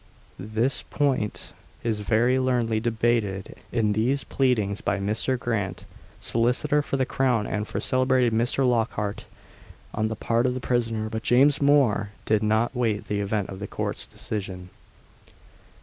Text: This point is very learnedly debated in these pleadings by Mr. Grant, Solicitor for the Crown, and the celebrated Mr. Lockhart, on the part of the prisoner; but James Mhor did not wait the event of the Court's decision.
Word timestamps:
This 0.39 0.81
point 0.81 1.53
is 1.83 1.99
very 1.99 2.39
learnedly 2.39 2.79
debated 2.79 3.53
in 3.71 3.93
these 3.93 4.23
pleadings 4.23 4.81
by 4.81 4.97
Mr. 4.97 5.37
Grant, 5.37 5.85
Solicitor 6.19 6.81
for 6.81 6.97
the 6.97 7.05
Crown, 7.05 7.45
and 7.45 7.67
the 7.67 7.79
celebrated 7.79 8.33
Mr. 8.33 8.67
Lockhart, 8.67 9.25
on 9.93 10.07
the 10.07 10.15
part 10.15 10.47
of 10.47 10.55
the 10.55 10.59
prisoner; 10.59 11.07
but 11.07 11.21
James 11.21 11.59
Mhor 11.61 12.13
did 12.25 12.41
not 12.41 12.75
wait 12.75 13.05
the 13.09 13.19
event 13.21 13.49
of 13.49 13.59
the 13.59 13.67
Court's 13.67 14.07
decision. 14.07 14.71